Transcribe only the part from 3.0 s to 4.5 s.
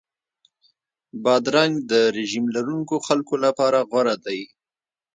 خلکو لپاره غوره دی.